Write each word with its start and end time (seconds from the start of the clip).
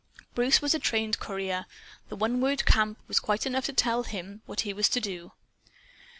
Bruce 0.33 0.63
was 0.63 0.73
a 0.73 0.79
trained 0.79 1.19
courier. 1.19 1.67
The 2.09 2.15
one 2.15 2.41
word 2.41 2.65
"Camp!" 2.65 2.97
was 3.07 3.19
quite 3.19 3.45
enough 3.45 3.65
to 3.67 3.73
tell 3.73 4.01
him 4.01 4.41
what 4.47 4.61
he 4.61 4.73
was 4.73 4.89
to 4.89 4.99
do. 4.99 5.33